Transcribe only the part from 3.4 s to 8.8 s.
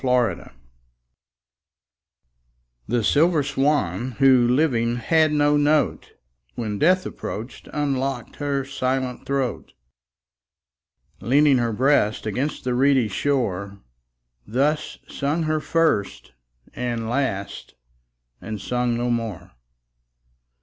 swan, who living had no note, When death approach'd, unlock'd her